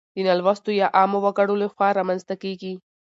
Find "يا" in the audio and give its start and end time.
0.81-0.87